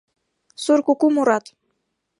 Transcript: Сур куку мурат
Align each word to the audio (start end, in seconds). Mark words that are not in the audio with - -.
Сур 0.63 0.79
куку 0.85 1.07
мурат 1.15 1.45